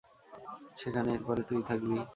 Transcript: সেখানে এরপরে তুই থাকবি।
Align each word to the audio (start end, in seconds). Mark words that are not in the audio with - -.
সেখানে 0.77 1.09
এরপরে 1.13 1.41
তুই 1.49 1.61
থাকবি। 1.69 1.97